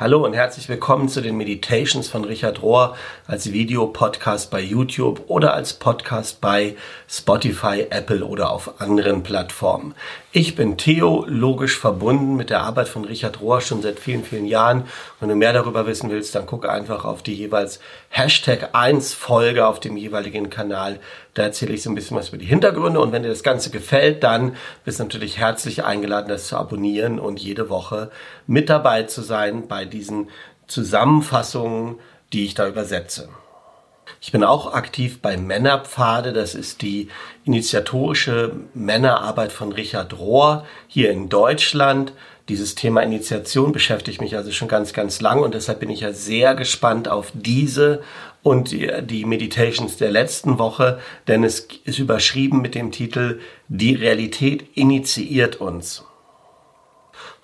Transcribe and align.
Hallo 0.00 0.24
und 0.24 0.32
herzlich 0.32 0.68
willkommen 0.68 1.08
zu 1.08 1.20
den 1.20 1.36
Meditations 1.36 2.06
von 2.06 2.24
Richard 2.24 2.62
Rohr 2.62 2.96
als 3.26 3.50
Videopodcast 3.50 4.48
bei 4.48 4.60
YouTube 4.60 5.24
oder 5.26 5.54
als 5.54 5.72
Podcast 5.72 6.40
bei 6.40 6.76
Spotify, 7.08 7.88
Apple 7.90 8.24
oder 8.24 8.52
auf 8.52 8.80
anderen 8.80 9.24
Plattformen. 9.24 9.96
Ich 10.40 10.54
bin 10.54 10.76
Theo, 10.76 11.24
logisch 11.26 11.76
verbunden 11.76 12.36
mit 12.36 12.48
der 12.48 12.60
Arbeit 12.60 12.86
von 12.86 13.04
Richard 13.04 13.40
Rohr 13.40 13.60
schon 13.60 13.82
seit 13.82 13.98
vielen, 13.98 14.22
vielen 14.22 14.46
Jahren. 14.46 14.84
Wenn 15.18 15.30
du 15.30 15.34
mehr 15.34 15.52
darüber 15.52 15.84
wissen 15.88 16.12
willst, 16.12 16.32
dann 16.36 16.46
guck 16.46 16.68
einfach 16.68 17.04
auf 17.04 17.24
die 17.24 17.34
jeweils 17.34 17.80
Hashtag 18.08 18.68
1 18.72 19.14
Folge 19.14 19.66
auf 19.66 19.80
dem 19.80 19.96
jeweiligen 19.96 20.48
Kanal. 20.48 21.00
Da 21.34 21.42
erzähle 21.42 21.74
ich 21.74 21.82
so 21.82 21.90
ein 21.90 21.96
bisschen 21.96 22.16
was 22.16 22.28
über 22.28 22.38
die 22.38 22.46
Hintergründe 22.46 23.00
und 23.00 23.10
wenn 23.10 23.24
dir 23.24 23.30
das 23.30 23.42
Ganze 23.42 23.70
gefällt, 23.70 24.22
dann 24.22 24.54
bist 24.84 25.00
du 25.00 25.02
natürlich 25.02 25.38
herzlich 25.38 25.82
eingeladen, 25.82 26.28
das 26.28 26.46
zu 26.46 26.56
abonnieren 26.56 27.18
und 27.18 27.40
jede 27.40 27.68
Woche 27.68 28.12
mit 28.46 28.68
dabei 28.68 29.02
zu 29.02 29.22
sein 29.22 29.66
bei 29.66 29.86
diesen 29.86 30.28
Zusammenfassungen, 30.68 31.96
die 32.32 32.44
ich 32.44 32.54
da 32.54 32.68
übersetze. 32.68 33.28
Ich 34.20 34.32
bin 34.32 34.44
auch 34.44 34.72
aktiv 34.72 35.20
bei 35.20 35.36
Männerpfade. 35.36 36.32
Das 36.32 36.54
ist 36.54 36.82
die 36.82 37.08
initiatorische 37.44 38.52
Männerarbeit 38.74 39.52
von 39.52 39.72
Richard 39.72 40.18
Rohr 40.18 40.66
hier 40.86 41.10
in 41.10 41.28
Deutschland. 41.28 42.12
Dieses 42.48 42.74
Thema 42.74 43.02
Initiation 43.02 43.72
beschäftigt 43.72 44.22
mich 44.22 44.34
also 44.34 44.50
schon 44.52 44.68
ganz, 44.68 44.94
ganz 44.94 45.20
lang 45.20 45.42
und 45.42 45.54
deshalb 45.54 45.80
bin 45.80 45.90
ich 45.90 46.00
ja 46.00 46.14
sehr 46.14 46.54
gespannt 46.54 47.06
auf 47.06 47.30
diese 47.34 48.02
und 48.42 48.72
die, 48.72 49.24
Meditations 49.26 49.98
der 49.98 50.10
letzten 50.10 50.58
Woche, 50.58 50.98
denn 51.26 51.44
es 51.44 51.68
ist 51.84 51.98
überschrieben 51.98 52.62
mit 52.62 52.74
dem 52.74 52.90
Titel 52.90 53.40
Die 53.68 53.94
Realität 53.94 54.64
initiiert 54.74 55.60
uns. 55.60 56.07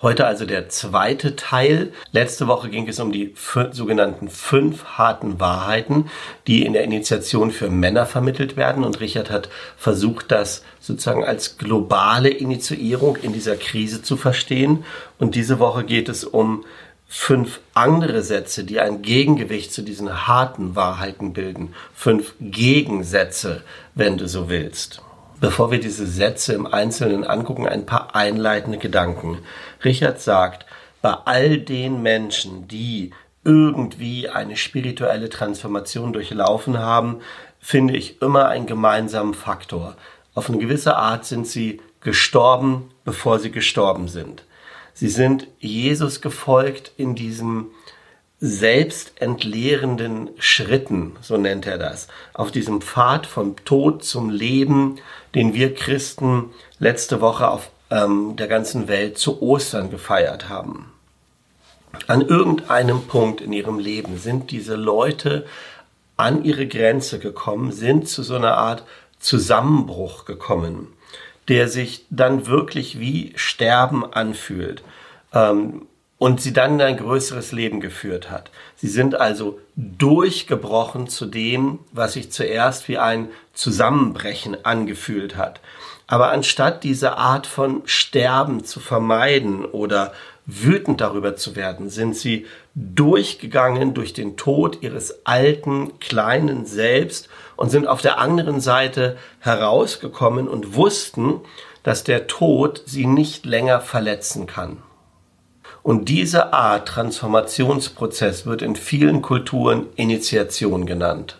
Heute 0.05 0.27
also 0.27 0.45
der 0.45 0.69
zweite 0.69 1.35
Teil. 1.35 1.91
Letzte 2.11 2.45
Woche 2.45 2.69
ging 2.69 2.87
es 2.87 2.99
um 2.99 3.11
die 3.11 3.33
sogenannten 3.71 4.29
fünf 4.29 4.83
harten 4.83 5.39
Wahrheiten, 5.39 6.11
die 6.45 6.63
in 6.63 6.73
der 6.73 6.83
Initiation 6.83 7.49
für 7.49 7.71
Männer 7.71 8.05
vermittelt 8.05 8.55
werden. 8.55 8.83
Und 8.83 8.99
Richard 8.99 9.31
hat 9.31 9.49
versucht, 9.77 10.31
das 10.31 10.63
sozusagen 10.79 11.23
als 11.23 11.57
globale 11.57 12.29
Initiierung 12.29 13.15
in 13.15 13.33
dieser 13.33 13.55
Krise 13.55 14.03
zu 14.03 14.15
verstehen. 14.15 14.85
Und 15.17 15.33
diese 15.33 15.57
Woche 15.57 15.83
geht 15.83 16.07
es 16.07 16.23
um 16.23 16.65
fünf 17.07 17.59
andere 17.73 18.21
Sätze, 18.21 18.63
die 18.63 18.79
ein 18.79 19.01
Gegengewicht 19.01 19.73
zu 19.73 19.81
diesen 19.81 20.27
harten 20.27 20.75
Wahrheiten 20.75 21.33
bilden. 21.33 21.73
Fünf 21.95 22.35
Gegensätze, 22.39 23.63
wenn 23.95 24.19
du 24.19 24.27
so 24.27 24.49
willst. 24.49 25.01
Bevor 25.41 25.69
wir 25.71 25.79
diese 25.79 26.07
Sätze 26.07 26.53
im 26.53 26.65
Einzelnen 26.65 27.25
angucken, 27.25 27.67
ein 27.67 27.85
paar 27.85 28.15
einleitende 28.15 28.77
Gedanken. 28.77 29.39
Richard 29.83 30.21
sagt, 30.21 30.65
bei 31.01 31.13
all 31.25 31.57
den 31.57 32.01
Menschen, 32.01 32.67
die 32.67 33.11
irgendwie 33.43 34.29
eine 34.29 34.55
spirituelle 34.55 35.29
Transformation 35.29 36.13
durchlaufen 36.13 36.79
haben, 36.79 37.19
finde 37.59 37.95
ich 37.95 38.21
immer 38.21 38.47
einen 38.47 38.65
gemeinsamen 38.65 39.33
Faktor. 39.33 39.97
Auf 40.33 40.49
eine 40.49 40.57
gewisse 40.57 40.95
Art 40.95 41.25
sind 41.25 41.47
sie 41.47 41.81
gestorben, 42.01 42.91
bevor 43.03 43.39
sie 43.39 43.51
gestorben 43.51 44.07
sind. 44.07 44.45
Sie 44.93 45.09
sind 45.09 45.47
Jesus 45.59 46.21
gefolgt 46.21 46.93
in 46.95 47.15
diesem 47.15 47.67
selbstentleerenden 48.39 50.29
Schritten, 50.37 51.15
so 51.21 51.37
nennt 51.37 51.65
er 51.65 51.77
das, 51.77 52.07
auf 52.33 52.51
diesem 52.51 52.81
Pfad 52.81 53.25
vom 53.25 53.55
Tod 53.63 54.03
zum 54.03 54.29
Leben, 54.29 54.97
den 55.33 55.53
wir 55.53 55.73
Christen 55.73 56.51
letzte 56.79 57.21
Woche 57.21 57.49
auf 57.49 57.69
ähm, 57.89 58.35
der 58.35 58.47
ganzen 58.47 58.87
Welt 58.87 59.17
zu 59.17 59.41
Ostern 59.41 59.89
gefeiert 59.89 60.49
haben. 60.49 60.91
An 62.07 62.21
irgendeinem 62.21 63.03
Punkt 63.03 63.41
in 63.41 63.53
ihrem 63.53 63.79
Leben 63.79 64.17
sind 64.17 64.51
diese 64.51 64.75
Leute 64.75 65.45
an 66.17 66.43
ihre 66.43 66.67
Grenze 66.67 67.19
gekommen, 67.19 67.71
sind 67.71 68.07
zu 68.07 68.21
so 68.21 68.35
einer 68.35 68.57
Art 68.57 68.83
Zusammenbruch 69.19 70.25
gekommen, 70.25 70.93
der 71.47 71.67
sich 71.67 72.05
dann 72.09 72.47
wirklich 72.47 72.99
wie 72.99 73.33
Sterben 73.35 74.05
anfühlt. 74.13 74.83
Ähm, 75.33 75.87
und 76.17 76.39
sie 76.39 76.53
dann 76.53 76.79
ein 76.79 76.97
größeres 76.97 77.51
Leben 77.51 77.81
geführt 77.81 78.31
hat. 78.31 78.49
Sie 78.75 78.87
sind 78.87 79.15
also 79.15 79.59
durchgebrochen 79.75 81.07
zu 81.07 81.25
dem, 81.25 81.79
was 81.91 82.13
sich 82.13 82.31
zuerst 82.31 82.87
wie 82.87 82.97
ein 82.97 83.29
Zusammenbrechen 83.53 84.63
angefühlt 84.63 85.35
hat. 85.35 85.59
Aber 86.07 86.29
anstatt 86.29 86.83
diese 86.83 87.17
Art 87.17 87.47
von 87.47 87.81
Sterben 87.85 88.63
zu 88.63 88.79
vermeiden 88.79 89.65
oder 89.65 90.13
wütend 90.45 91.01
darüber 91.01 91.35
zu 91.35 91.55
werden, 91.55 91.89
sind 91.89 92.15
sie 92.15 92.45
durchgegangen 92.75 93.93
durch 93.93 94.13
den 94.13 94.37
Tod 94.37 94.83
ihres 94.83 95.25
alten, 95.25 95.99
kleinen 95.99 96.65
Selbst 96.65 97.29
und 97.55 97.69
sind 97.69 97.87
auf 97.87 98.01
der 98.01 98.19
anderen 98.19 98.61
Seite 98.61 99.17
herausgekommen 99.39 100.47
und 100.47 100.75
wussten, 100.75 101.41
dass 101.83 102.03
der 102.03 102.27
Tod 102.27 102.83
sie 102.85 103.07
nicht 103.07 103.45
länger 103.45 103.81
verletzen 103.81 104.45
kann. 104.45 104.77
Und 105.85 106.09
diese 106.09 106.51
Art 106.51 106.87
Transformationsprozess 106.87 108.47
wird 108.47 108.63
in 108.63 108.75
vielen 108.75 109.21
Kulturen 109.21 109.85
Initiation 109.95 110.87
genannt. 110.87 111.37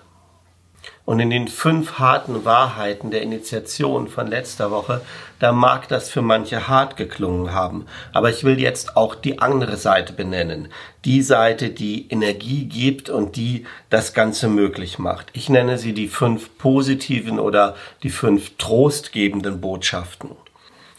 Und 1.03 1.19
in 1.19 1.31
den 1.31 1.47
fünf 1.47 1.93
harten 1.93 2.45
Wahrheiten 2.45 3.09
der 3.09 3.23
Initiation 3.23 4.07
von 4.07 4.27
letzter 4.27 4.69
Woche, 4.69 5.01
da 5.39 5.51
mag 5.51 5.87
das 5.87 6.11
für 6.11 6.21
manche 6.21 6.67
hart 6.67 6.95
geklungen 6.95 7.53
haben. 7.53 7.87
Aber 8.13 8.29
ich 8.29 8.43
will 8.43 8.59
jetzt 8.59 8.95
auch 8.95 9.15
die 9.15 9.39
andere 9.39 9.77
Seite 9.77 10.13
benennen. 10.13 10.67
Die 11.05 11.23
Seite, 11.23 11.71
die 11.71 12.07
Energie 12.09 12.65
gibt 12.65 13.09
und 13.09 13.37
die 13.37 13.65
das 13.89 14.13
Ganze 14.13 14.47
möglich 14.47 14.99
macht. 14.99 15.25
Ich 15.33 15.49
nenne 15.49 15.79
sie 15.79 15.93
die 15.93 16.07
fünf 16.07 16.55
positiven 16.59 17.39
oder 17.39 17.75
die 18.03 18.11
fünf 18.11 18.57
trostgebenden 18.59 19.59
Botschaften. 19.59 20.29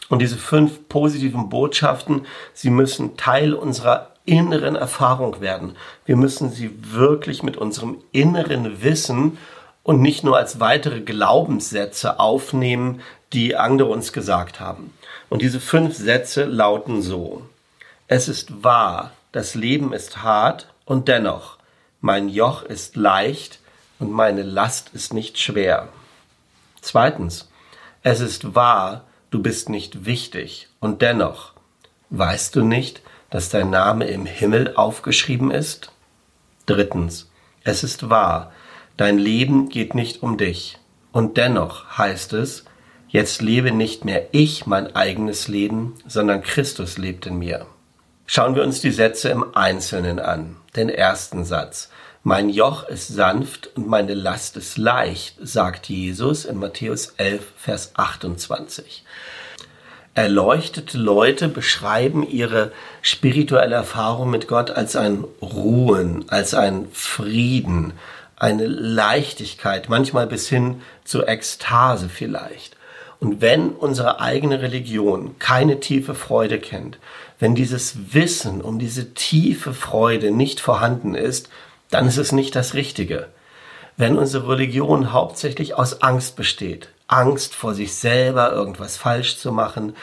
Und 0.09 0.19
diese 0.19 0.37
fünf 0.37 0.87
positiven 0.87 1.49
Botschaften, 1.49 2.25
sie 2.53 2.69
müssen 2.69 3.17
Teil 3.17 3.53
unserer 3.53 4.11
inneren 4.25 4.75
Erfahrung 4.75 5.41
werden. 5.41 5.75
Wir 6.05 6.15
müssen 6.15 6.51
sie 6.51 6.71
wirklich 6.81 7.43
mit 7.43 7.57
unserem 7.57 7.97
inneren 8.11 8.83
Wissen 8.83 9.37
und 9.83 10.01
nicht 10.01 10.23
nur 10.23 10.37
als 10.37 10.59
weitere 10.59 11.01
Glaubenssätze 11.01 12.19
aufnehmen, 12.19 13.01
die 13.33 13.55
andere 13.55 13.89
uns 13.89 14.13
gesagt 14.13 14.59
haben. 14.59 14.93
Und 15.29 15.41
diese 15.41 15.59
fünf 15.59 15.95
Sätze 15.95 16.45
lauten 16.45 17.01
so. 17.01 17.41
Es 18.07 18.27
ist 18.27 18.63
wahr, 18.63 19.11
das 19.31 19.55
Leben 19.55 19.93
ist 19.93 20.23
hart 20.23 20.67
und 20.85 21.07
dennoch, 21.07 21.57
mein 21.99 22.29
Joch 22.29 22.63
ist 22.63 22.95
leicht 22.95 23.59
und 23.99 24.11
meine 24.11 24.43
Last 24.43 24.91
ist 24.93 25.13
nicht 25.13 25.39
schwer. 25.39 25.89
Zweitens, 26.81 27.49
es 28.03 28.19
ist 28.21 28.55
wahr, 28.55 29.03
du 29.37 29.43
bist 29.43 29.69
nicht 29.69 30.07
wichtig 30.07 30.67
und 30.79 31.03
dennoch, 31.03 31.53
weißt 32.09 32.55
du 32.55 32.63
nicht, 32.63 33.03
dass 33.29 33.49
dein 33.49 33.69
Name 33.69 34.05
im 34.05 34.25
Himmel 34.25 34.73
aufgeschrieben 34.75 35.51
ist? 35.51 35.91
Drittens, 36.65 37.29
es 37.63 37.83
ist 37.83 38.09
wahr, 38.09 38.51
dein 38.97 39.19
Leben 39.19 39.69
geht 39.69 39.93
nicht 39.93 40.23
um 40.23 40.39
dich 40.39 40.79
und 41.11 41.37
dennoch 41.37 41.99
heißt 41.99 42.33
es, 42.33 42.65
jetzt 43.09 43.43
lebe 43.43 43.71
nicht 43.71 44.05
mehr 44.05 44.29
ich 44.31 44.65
mein 44.65 44.95
eigenes 44.95 45.47
Leben, 45.47 45.93
sondern 46.07 46.41
Christus 46.41 46.97
lebt 46.97 47.27
in 47.27 47.37
mir. 47.37 47.67
Schauen 48.25 48.55
wir 48.55 48.63
uns 48.63 48.81
die 48.81 48.91
Sätze 48.91 49.29
im 49.29 49.55
Einzelnen 49.55 50.19
an. 50.19 50.55
Den 50.75 50.89
ersten 50.89 51.45
Satz. 51.45 51.91
Mein 52.29 52.49
Joch 52.49 52.89
ist 52.89 53.07
sanft 53.07 53.69
und 53.77 53.87
meine 53.87 54.13
Last 54.13 54.57
ist 54.57 54.77
leicht, 54.77 55.37
sagt 55.41 55.87
Jesus 55.87 56.43
in 56.43 56.57
Matthäus 56.57 57.13
11, 57.15 57.41
Vers 57.55 57.91
28. 57.95 59.05
Erleuchtete 60.13 60.97
Leute 60.97 61.47
beschreiben 61.47 62.27
ihre 62.27 62.73
spirituelle 63.01 63.75
Erfahrung 63.75 64.29
mit 64.29 64.49
Gott 64.49 64.71
als 64.71 64.97
ein 64.97 65.23
Ruhen, 65.41 66.25
als 66.27 66.53
ein 66.53 66.89
Frieden, 66.91 67.93
eine 68.35 68.67
Leichtigkeit, 68.67 69.87
manchmal 69.87 70.27
bis 70.27 70.49
hin 70.49 70.81
zur 71.05 71.29
Ekstase 71.29 72.09
vielleicht. 72.09 72.75
Und 73.21 73.39
wenn 73.39 73.69
unsere 73.69 74.19
eigene 74.19 74.61
Religion 74.61 75.39
keine 75.39 75.79
tiefe 75.79 76.13
Freude 76.13 76.59
kennt, 76.59 76.99
wenn 77.39 77.55
dieses 77.55 78.13
Wissen 78.13 78.59
um 78.59 78.79
diese 78.79 79.13
tiefe 79.13 79.73
Freude 79.73 80.31
nicht 80.31 80.59
vorhanden 80.59 81.15
ist, 81.15 81.49
dann 81.89 82.07
ist 82.07 82.17
es 82.17 82.31
nicht 82.31 82.55
das 82.55 82.73
Richtige. 82.73 83.27
Wenn 83.95 84.17
unsere 84.17 84.49
Religion 84.49 85.11
hauptsächlich 85.11 85.75
aus 85.75 86.01
Angst 86.01 86.35
besteht, 86.35 86.89
Angst 87.07 87.55
vor 87.55 87.73
sich 87.73 87.95
selber, 87.95 88.51
irgendwas 88.51 88.97
falsch 88.97 89.37
zu 89.37 89.51
machen, 89.51 89.95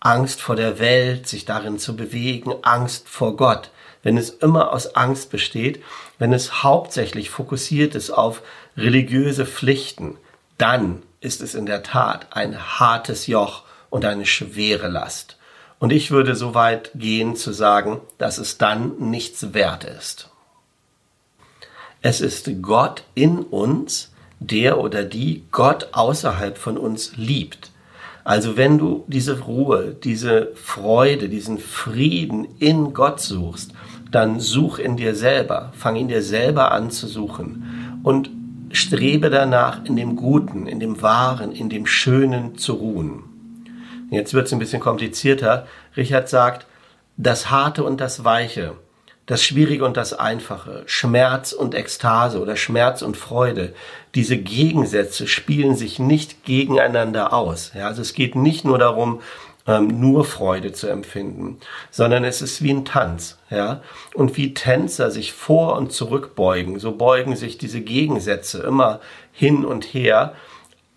Angst 0.00 0.40
vor 0.40 0.56
der 0.56 0.78
Welt, 0.78 1.28
sich 1.28 1.44
darin 1.44 1.78
zu 1.78 1.96
bewegen, 1.96 2.54
Angst 2.62 3.08
vor 3.08 3.36
Gott, 3.36 3.70
wenn 4.02 4.16
es 4.16 4.30
immer 4.30 4.72
aus 4.72 4.94
Angst 4.94 5.30
besteht, 5.30 5.82
wenn 6.18 6.32
es 6.32 6.62
hauptsächlich 6.62 7.30
fokussiert 7.30 7.94
ist 7.94 8.10
auf 8.10 8.42
religiöse 8.76 9.46
Pflichten, 9.46 10.16
dann 10.58 11.02
ist 11.20 11.42
es 11.42 11.54
in 11.54 11.66
der 11.66 11.82
Tat 11.82 12.28
ein 12.30 12.78
hartes 12.78 13.26
Joch 13.26 13.64
und 13.90 14.04
eine 14.04 14.26
schwere 14.26 14.88
Last. 14.88 15.36
Und 15.78 15.92
ich 15.92 16.10
würde 16.10 16.36
so 16.36 16.54
weit 16.54 16.90
gehen 16.94 17.36
zu 17.36 17.52
sagen, 17.52 18.00
dass 18.18 18.38
es 18.38 18.58
dann 18.58 18.96
nichts 18.98 19.52
wert 19.52 19.84
ist. 19.84 20.30
Es 22.08 22.20
ist 22.20 22.48
Gott 22.62 23.02
in 23.16 23.38
uns, 23.38 24.12
der 24.38 24.78
oder 24.78 25.02
die 25.02 25.42
Gott 25.50 25.88
außerhalb 25.90 26.56
von 26.56 26.78
uns 26.78 27.16
liebt. 27.16 27.72
Also 28.22 28.56
wenn 28.56 28.78
du 28.78 29.02
diese 29.08 29.40
Ruhe, 29.40 29.96
diese 30.04 30.52
Freude, 30.54 31.28
diesen 31.28 31.58
Frieden 31.58 32.46
in 32.60 32.94
Gott 32.94 33.18
suchst, 33.18 33.72
dann 34.12 34.38
such 34.38 34.78
in 34.78 34.96
dir 34.96 35.16
selber, 35.16 35.72
fang 35.76 35.96
in 35.96 36.06
dir 36.06 36.22
selber 36.22 36.70
an 36.70 36.92
zu 36.92 37.08
suchen 37.08 37.98
und 38.04 38.30
strebe 38.70 39.28
danach, 39.28 39.84
in 39.84 39.96
dem 39.96 40.14
Guten, 40.14 40.68
in 40.68 40.78
dem 40.78 41.02
Wahren, 41.02 41.50
in 41.50 41.68
dem 41.68 41.86
Schönen 41.86 42.56
zu 42.56 42.74
ruhen. 42.74 43.24
Jetzt 44.12 44.32
wird 44.32 44.46
es 44.46 44.52
ein 44.52 44.60
bisschen 44.60 44.80
komplizierter. 44.80 45.66
Richard 45.96 46.28
sagt, 46.28 46.68
das 47.16 47.50
Harte 47.50 47.82
und 47.82 48.00
das 48.00 48.22
Weiche, 48.22 48.76
das 49.26 49.44
Schwierige 49.44 49.84
und 49.84 49.96
das 49.96 50.12
Einfache, 50.12 50.84
Schmerz 50.86 51.52
und 51.52 51.74
Ekstase 51.74 52.40
oder 52.40 52.56
Schmerz 52.56 53.02
und 53.02 53.16
Freude, 53.16 53.74
diese 54.14 54.38
Gegensätze 54.38 55.26
spielen 55.26 55.74
sich 55.74 55.98
nicht 55.98 56.44
gegeneinander 56.44 57.32
aus. 57.32 57.72
Ja, 57.74 57.88
also 57.88 58.02
es 58.02 58.14
geht 58.14 58.36
nicht 58.36 58.64
nur 58.64 58.78
darum, 58.78 59.20
ähm, 59.66 60.00
nur 60.00 60.24
Freude 60.24 60.72
zu 60.72 60.86
empfinden, 60.86 61.58
sondern 61.90 62.22
es 62.24 62.40
ist 62.40 62.62
wie 62.62 62.70
ein 62.70 62.84
Tanz, 62.84 63.38
ja. 63.50 63.82
Und 64.14 64.36
wie 64.36 64.54
Tänzer 64.54 65.10
sich 65.10 65.32
vor 65.32 65.76
und 65.76 65.92
zurück 65.92 66.36
beugen, 66.36 66.78
so 66.78 66.92
beugen 66.92 67.34
sich 67.34 67.58
diese 67.58 67.80
Gegensätze 67.80 68.62
immer 68.62 69.00
hin 69.32 69.64
und 69.64 69.84
her, 69.84 70.34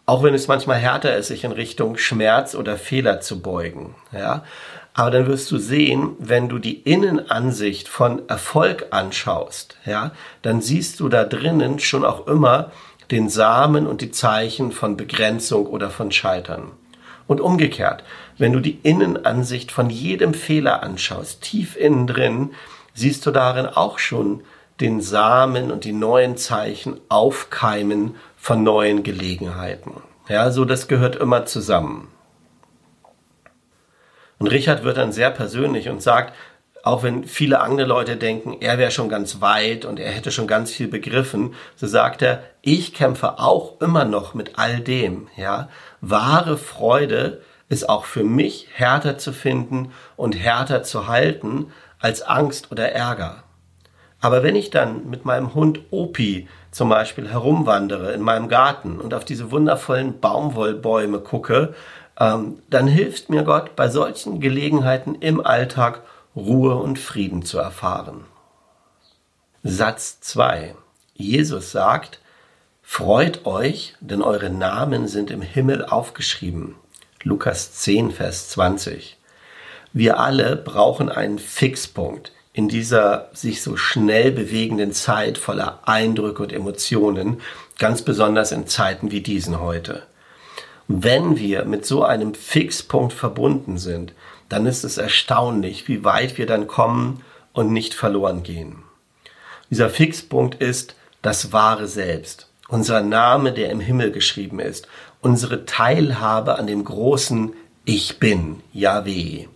auch 0.09 0.23
wenn 0.23 0.33
es 0.33 0.47
manchmal 0.47 0.77
härter 0.77 1.15
ist, 1.15 1.27
sich 1.27 1.44
in 1.44 1.51
Richtung 1.51 1.97
Schmerz 1.97 2.56
oder 2.56 2.77
Fehler 2.77 3.21
zu 3.21 3.41
beugen, 3.41 3.94
ja. 4.11 4.44
Aber 4.95 5.11
dann 5.11 5.27
wirst 5.27 5.51
du 5.51 5.59
sehen, 5.59 6.15
wenn 6.17 6.50
du 6.50 6.57
die 6.57 6.81
Innenansicht 6.81 7.88
von 7.88 8.27
Erfolg 8.27 8.88
anschaust, 8.89 9.77
ja, 9.85 10.11
dann 10.41 10.61
siehst 10.61 11.00
du 11.00 11.09
da 11.09 11.25
drinnen 11.25 11.77
schon 11.77 12.03
auch 12.03 12.25
immer 12.25 12.71
den 13.11 13.29
Samen 13.29 13.85
und 13.85 14.01
die 14.01 14.09
Zeichen 14.09 14.71
von 14.71 14.97
Begrenzung 14.97 15.67
oder 15.67 15.91
von 15.91 16.12
Scheitern. 16.12 16.71
Und 17.27 17.39
umgekehrt, 17.39 18.03
wenn 18.39 18.51
du 18.51 18.62
die 18.62 18.79
Innenansicht 18.81 19.71
von 19.71 19.91
jedem 19.91 20.33
Fehler 20.33 20.81
anschaust, 20.81 21.44
tief 21.44 21.77
innen 21.77 22.07
drin, 22.07 22.50
siehst 22.95 23.27
du 23.27 23.31
darin 23.31 23.67
auch 23.67 24.00
schon 24.00 24.41
den 24.81 25.01
Samen 25.01 25.71
und 25.71 25.83
die 25.83 25.91
neuen 25.91 26.35
Zeichen 26.35 27.00
aufkeimen 27.09 28.15
von 28.39 28.63
neuen 28.63 29.03
Gelegenheiten. 29.03 30.01
Ja, 30.30 30.50
so 30.51 30.63
das 30.65 30.88
gehört 30.88 31.18
immer 31.18 31.45
zusammen. 31.45 32.07
Und 34.38 34.47
Richard 34.47 34.83
wird 34.83 34.97
dann 34.97 35.12
sehr 35.12 35.30
persönlich 35.30 35.89
und 35.89 36.01
sagt, 36.01 36.33
auch 36.81 37.03
wenn 37.03 37.25
viele 37.25 37.59
andere 37.59 37.86
Leute 37.86 38.15
denken, 38.15 38.57
er 38.62 38.77
wäre 38.77 38.91
schon 38.91 39.09
ganz 39.09 39.41
weit 39.41 39.83
und 39.83 40.00
er 40.00 40.12
hätte 40.12 40.31
schon 40.31 40.47
ganz 40.47 40.71
viel 40.71 40.88
begriffen, 40.88 41.53
so 41.75 41.88
sagt 41.88 42.21
er, 42.21 42.44
ich 42.62 42.94
kämpfe 42.94 43.39
auch 43.39 43.81
immer 43.81 44.06
noch 44.06 44.33
mit 44.33 44.57
all 44.57 44.80
dem, 44.80 45.27
ja. 45.36 45.68
Wahre 46.00 46.57
Freude 46.57 47.41
ist 47.68 47.89
auch 47.89 48.06
für 48.06 48.24
mich 48.24 48.69
härter 48.74 49.18
zu 49.18 49.33
finden 49.33 49.91
und 50.15 50.39
härter 50.39 50.81
zu 50.83 51.07
halten 51.07 51.74
als 52.00 52.21
Angst 52.21 52.71
oder 52.71 52.94
Ärger. 52.94 53.44
Aber 54.21 54.44
wenn 54.44 54.56
ich 54.56 54.69
dann 54.69 55.09
mit 55.09 55.25
meinem 55.25 55.53
Hund 55.53 55.81
Opi 55.91 56.47
zum 56.79 56.87
Beispiel 56.87 57.29
herumwandere 57.29 58.13
in 58.13 58.21
meinem 58.21 58.47
Garten 58.47 59.01
und 59.01 59.13
auf 59.13 59.25
diese 59.25 59.51
wundervollen 59.51 60.21
Baumwollbäume 60.21 61.19
gucke 61.19 61.75
ähm, 62.17 62.59
dann 62.69 62.87
hilft 62.87 63.29
mir 63.29 63.43
Gott 63.43 63.75
bei 63.75 63.89
solchen 63.89 64.39
Gelegenheiten 64.39 65.15
im 65.15 65.45
Alltag 65.45 66.03
Ruhe 66.37 66.75
und 66.75 66.97
Frieden 66.97 67.43
zu 67.43 67.59
erfahren. 67.59 68.23
Satz 69.61 70.21
2. 70.21 70.73
Jesus 71.15 71.73
sagt, 71.73 72.21
Freut 72.81 73.45
euch, 73.45 73.95
denn 73.99 74.21
eure 74.21 74.49
Namen 74.49 75.09
sind 75.09 75.31
im 75.31 75.41
Himmel 75.41 75.83
aufgeschrieben. 75.83 76.75
Lukas 77.23 77.73
10, 77.73 78.11
Vers 78.11 78.51
20. 78.51 79.17
Wir 79.91 80.17
alle 80.17 80.55
brauchen 80.55 81.09
einen 81.09 81.39
Fixpunkt 81.39 82.31
in 82.54 82.68
dieser 82.68 83.30
sich 83.34 83.62
so 83.62 83.78
schnell 83.78 84.31
bewegenden 84.31 84.92
Zeit 84.92 85.38
voller 85.38 85.80
Eindrücke 85.86 86.44
und 86.44 86.54
Emotionen, 86.54 87.42
ganz 87.78 88.01
besonders 88.01 88.51
in 88.51 88.68
Zeiten 88.68 89.12
wie 89.12 89.22
diesen 89.22 89.60
heute. 89.60 90.04
Wenn 90.88 91.38
wir 91.38 91.66
mit 91.66 91.86
so 91.86 92.04
einem 92.04 92.34
Fixpunkt 92.34 93.13
verbunden 93.13 93.78
sind, 93.78 94.13
dann 94.50 94.66
ist 94.66 94.84
es 94.84 94.98
erstaunlich, 94.98 95.88
wie 95.88 96.04
weit 96.04 96.38
wir 96.38 96.48
dann 96.48 96.66
kommen 96.68 97.24
und 97.54 97.72
nicht 97.72 97.94
verloren 97.94 98.42
gehen. 98.42 98.84
Dieser 99.69 99.90
Fixpunkt 99.90 100.56
ist 100.56 100.96
das 101.22 101.54
wahre 101.54 101.88
Selbst, 101.88 102.50
unser 102.68 103.01
Name, 103.01 103.54
der 103.54 103.69
im 103.69 103.80
Himmel 103.80 104.12
geschrieben 104.12 104.60
ist, 104.60 104.88
unsere 105.22 105.66
Teilhabe 105.66 106.57
an 106.57 106.66
dem 106.66 106.84
großen 106.84 107.54
Ich 107.86 108.18
bin, 108.19 108.62
Yahweh. 108.74 109.48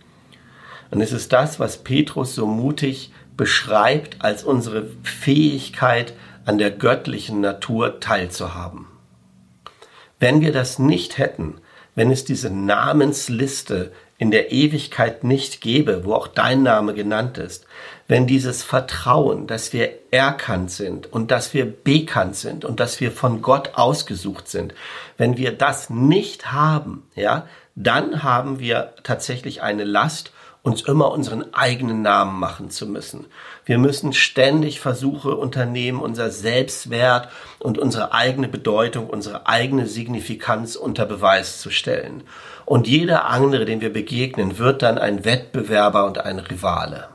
Und 0.93 1.01
es 1.01 1.11
ist 1.11 1.33
das, 1.33 1.59
was 1.59 1.77
Petrus 1.77 2.35
so 2.35 2.45
mutig 2.45 3.11
beschreibt 3.35 4.17
als 4.23 4.43
unsere 4.43 4.85
Fähigkeit, 5.01 6.13
an 6.45 6.59
der 6.59 6.69
göttlichen 6.69 7.41
Natur 7.41 7.99
teilzuhaben. 7.99 8.85
Wenn 10.19 10.41
wir 10.41 10.51
das 10.51 10.77
nicht 10.77 11.17
hätten, 11.17 11.55
wenn 11.95 12.11
es 12.11 12.25
diese 12.25 12.51
Namensliste 12.51 13.91
in 14.19 14.29
der 14.29 14.51
Ewigkeit 14.51 15.23
nicht 15.23 15.61
gäbe, 15.61 16.05
wo 16.05 16.13
auch 16.13 16.27
dein 16.27 16.61
Name 16.61 16.93
genannt 16.93 17.39
ist, 17.39 17.65
wenn 18.07 18.27
dieses 18.27 18.61
Vertrauen, 18.61 19.47
dass 19.47 19.73
wir 19.73 19.89
erkannt 20.11 20.69
sind 20.69 21.11
und 21.11 21.31
dass 21.31 21.55
wir 21.55 21.65
bekannt 21.65 22.35
sind 22.35 22.65
und 22.65 22.79
dass 22.79 23.01
wir 23.01 23.11
von 23.11 23.41
Gott 23.41 23.71
ausgesucht 23.73 24.47
sind, 24.47 24.75
wenn 25.17 25.37
wir 25.37 25.53
das 25.53 25.89
nicht 25.89 26.51
haben, 26.51 27.01
ja, 27.15 27.47
dann 27.73 28.21
haben 28.21 28.59
wir 28.59 28.93
tatsächlich 29.01 29.63
eine 29.63 29.85
Last 29.85 30.32
uns 30.63 30.81
immer 30.81 31.11
unseren 31.11 31.53
eigenen 31.53 32.01
Namen 32.01 32.39
machen 32.39 32.69
zu 32.69 32.87
müssen. 32.87 33.25
Wir 33.65 33.77
müssen 33.77 34.13
ständig 34.13 34.79
Versuche 34.79 35.35
unternehmen, 35.35 35.99
unser 35.99 36.31
Selbstwert 36.31 37.27
und 37.59 37.77
unsere 37.77 38.13
eigene 38.13 38.47
Bedeutung, 38.47 39.09
unsere 39.09 39.45
eigene 39.45 39.87
Signifikanz 39.87 40.77
unter 40.77 41.05
Beweis 41.05 41.59
zu 41.59 41.69
stellen. 41.69 42.23
Und 42.65 42.87
jeder 42.87 43.25
andere, 43.25 43.65
dem 43.65 43.81
wir 43.81 43.91
begegnen, 43.91 44.57
wird 44.57 44.81
dann 44.81 44.97
ein 44.97 45.25
Wettbewerber 45.25 46.05
und 46.05 46.19
ein 46.19 46.39
Rivale. 46.39 47.09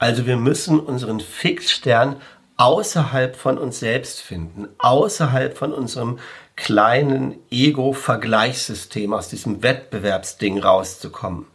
Also 0.00 0.26
wir 0.26 0.36
müssen 0.36 0.80
unseren 0.80 1.20
Fixstern 1.20 2.16
außerhalb 2.58 3.36
von 3.36 3.56
uns 3.56 3.80
selbst 3.80 4.20
finden, 4.20 4.68
außerhalb 4.78 5.56
von 5.56 5.72
unserem 5.72 6.18
kleinen 6.56 7.36
Ego-Vergleichssystem, 7.50 9.14
aus 9.14 9.28
diesem 9.28 9.62
Wettbewerbsding 9.62 10.58
rauszukommen. 10.58 11.46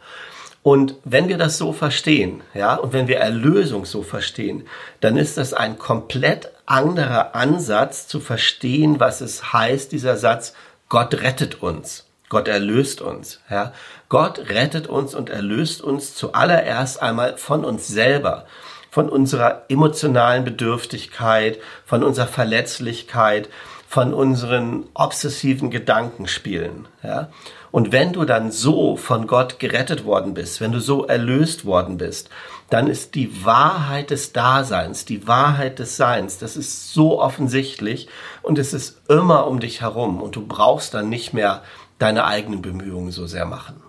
Und 0.63 0.95
wenn 1.03 1.27
wir 1.27 1.37
das 1.37 1.57
so 1.57 1.73
verstehen, 1.73 2.41
ja, 2.53 2.75
und 2.75 2.93
wenn 2.93 3.09
wir 3.09 3.17
Erlösung 3.17 3.83
so 3.83 4.01
verstehen, 4.01 4.65
dann 5.01 5.17
ist 5.17 5.37
das 5.37 5.53
ein 5.53 5.77
komplett 5.77 6.49
anderer 6.65 7.35
Ansatz 7.35 8.07
zu 8.07 8.21
verstehen, 8.21 9.01
was 9.01 9.19
es 9.19 9.51
heißt, 9.51 9.91
dieser 9.91 10.15
Satz, 10.15 10.53
Gott 10.87 11.15
rettet 11.15 11.61
uns. 11.61 12.05
Gott 12.29 12.47
erlöst 12.47 13.01
uns, 13.01 13.41
ja. 13.51 13.73
Gott 14.07 14.39
rettet 14.49 14.87
uns 14.87 15.13
und 15.13 15.29
erlöst 15.29 15.81
uns 15.81 16.15
zuallererst 16.15 17.01
einmal 17.01 17.37
von 17.37 17.65
uns 17.65 17.87
selber, 17.87 18.45
von 18.93 19.09
unserer 19.09 19.63
emotionalen 19.69 20.43
Bedürftigkeit, 20.43 21.57
von 21.83 22.03
unserer 22.03 22.27
Verletzlichkeit, 22.27 23.49
von 23.87 24.13
unseren 24.13 24.83
obsessiven 24.93 25.71
Gedankenspielen. 25.71 26.87
Ja? 27.01 27.29
Und 27.71 27.91
wenn 27.91 28.13
du 28.13 28.23
dann 28.23 28.51
so 28.51 28.95
von 28.95 29.25
Gott 29.25 29.57
gerettet 29.57 30.05
worden 30.05 30.35
bist, 30.35 30.61
wenn 30.61 30.71
du 30.71 30.79
so 30.79 31.07
erlöst 31.07 31.65
worden 31.65 31.97
bist, 31.97 32.29
dann 32.69 32.85
ist 32.85 33.15
die 33.15 33.43
Wahrheit 33.43 34.11
des 34.11 34.31
Daseins, 34.31 35.05
die 35.05 35.27
Wahrheit 35.27 35.79
des 35.79 35.97
Seins, 35.97 36.37
das 36.37 36.55
ist 36.55 36.93
so 36.93 37.19
offensichtlich 37.19 38.09
und 38.43 38.59
es 38.59 38.73
ist 38.75 39.01
immer 39.09 39.47
um 39.47 39.59
dich 39.59 39.81
herum 39.81 40.21
und 40.21 40.35
du 40.35 40.45
brauchst 40.45 40.93
dann 40.93 41.09
nicht 41.09 41.33
mehr 41.33 41.63
deine 41.97 42.25
eigenen 42.25 42.61
Bemühungen 42.61 43.09
so 43.09 43.25
sehr 43.25 43.45
machen. 43.45 43.81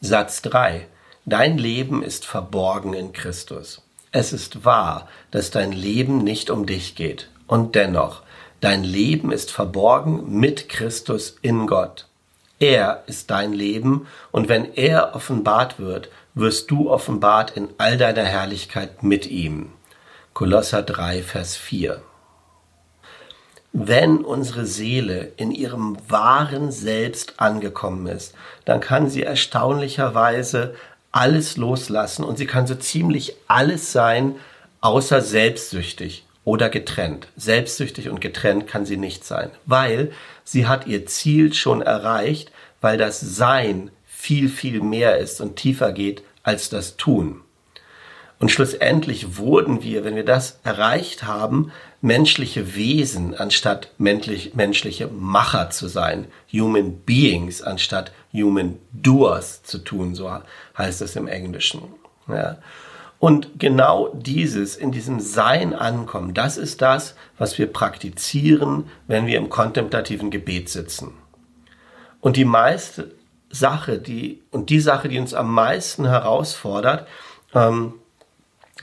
Satz 0.00 0.40
3. 0.40 0.86
Dein 1.24 1.58
Leben 1.58 2.02
ist 2.02 2.24
verborgen 2.24 2.94
in 2.94 3.12
Christus. 3.12 3.82
Es 4.10 4.32
ist 4.32 4.64
wahr, 4.64 5.08
dass 5.30 5.50
dein 5.50 5.72
Leben 5.72 6.18
nicht 6.18 6.50
um 6.50 6.66
dich 6.66 6.96
geht. 6.96 7.28
Und 7.46 7.74
dennoch, 7.74 8.22
Dein 8.62 8.84
Leben 8.84 9.32
ist 9.32 9.50
verborgen 9.50 10.38
mit 10.38 10.68
Christus 10.68 11.36
in 11.42 11.66
Gott. 11.66 12.06
Er 12.60 13.02
ist 13.08 13.32
dein 13.32 13.52
Leben 13.52 14.06
und 14.30 14.48
wenn 14.48 14.72
er 14.74 15.16
offenbart 15.16 15.80
wird, 15.80 16.10
wirst 16.34 16.70
du 16.70 16.88
offenbart 16.88 17.56
in 17.56 17.70
all 17.78 17.98
deiner 17.98 18.22
Herrlichkeit 18.22 19.02
mit 19.02 19.26
ihm. 19.26 19.72
Kolosser 20.32 20.84
3, 20.84 21.24
Vers 21.24 21.56
4. 21.56 22.02
wenn 23.72 24.18
unsere 24.18 24.64
Seele 24.64 25.32
in 25.38 25.50
ihrem 25.50 25.96
wahren 26.08 26.70
Selbst 26.70 27.40
angekommen 27.40 28.06
ist, 28.06 28.34
dann 28.64 28.80
kann 28.80 29.10
sie 29.10 29.24
erstaunlicherweise 29.24 30.76
alles 31.12 31.56
loslassen 31.56 32.24
und 32.24 32.38
sie 32.38 32.46
kann 32.46 32.66
so 32.66 32.74
ziemlich 32.74 33.34
alles 33.46 33.92
sein, 33.92 34.36
außer 34.80 35.20
selbstsüchtig 35.20 36.26
oder 36.44 36.68
getrennt. 36.68 37.28
Selbstsüchtig 37.36 38.08
und 38.08 38.20
getrennt 38.20 38.66
kann 38.66 38.86
sie 38.86 38.96
nicht 38.96 39.24
sein, 39.24 39.50
weil 39.66 40.10
sie 40.44 40.66
hat 40.66 40.86
ihr 40.86 41.06
Ziel 41.06 41.52
schon 41.52 41.82
erreicht, 41.82 42.50
weil 42.80 42.98
das 42.98 43.20
Sein 43.20 43.90
viel, 44.04 44.48
viel 44.48 44.80
mehr 44.80 45.18
ist 45.18 45.40
und 45.40 45.56
tiefer 45.56 45.92
geht 45.92 46.22
als 46.42 46.68
das 46.70 46.96
Tun. 46.96 47.42
Und 48.40 48.50
schlussendlich 48.50 49.36
wurden 49.36 49.84
wir, 49.84 50.04
wenn 50.04 50.16
wir 50.16 50.24
das 50.24 50.58
erreicht 50.64 51.22
haben, 51.22 51.70
menschliche 52.02 52.74
Wesen 52.74 53.34
anstatt 53.34 53.92
menschlich, 53.96 54.54
menschliche 54.54 55.06
Macher 55.06 55.70
zu 55.70 55.88
sein. 55.88 56.26
Human 56.52 56.98
Beings 56.98 57.62
anstatt 57.62 58.12
Human 58.34 58.78
Doers 58.92 59.62
zu 59.62 59.78
tun, 59.78 60.14
so 60.14 60.30
heißt 60.76 61.00
es 61.00 61.16
im 61.16 61.28
Englischen. 61.28 61.82
Ja. 62.28 62.58
Und 63.20 63.60
genau 63.60 64.08
dieses, 64.14 64.74
in 64.74 64.90
diesem 64.90 65.20
Sein 65.20 65.74
ankommen, 65.74 66.34
das 66.34 66.56
ist 66.56 66.82
das, 66.82 67.14
was 67.38 67.56
wir 67.56 67.72
praktizieren, 67.72 68.88
wenn 69.06 69.26
wir 69.26 69.38
im 69.38 69.48
kontemplativen 69.48 70.32
Gebet 70.32 70.68
sitzen. 70.68 71.12
Und 72.20 72.36
die 72.36 72.44
meiste 72.44 73.14
Sache, 73.48 73.98
die, 73.98 74.42
und 74.50 74.70
die 74.70 74.80
Sache, 74.80 75.08
die 75.08 75.20
uns 75.20 75.34
am 75.34 75.52
meisten 75.54 76.04
herausfordert, 76.04 77.06
ähm, 77.54 77.94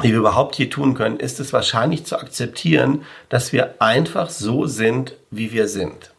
die 0.04 0.12
wir 0.12 0.20
überhaupt 0.20 0.56
hier 0.56 0.70
tun 0.70 0.94
können, 0.94 1.20
ist 1.20 1.40
es 1.40 1.54
wahrscheinlich 1.54 2.06
zu 2.06 2.18
akzeptieren, 2.18 3.04
dass 3.28 3.52
wir 3.52 3.82
einfach 3.82 4.30
so 4.30 4.66
sind, 4.66 5.16
wie 5.30 5.52
wir 5.52 5.68
sind. 5.68 6.12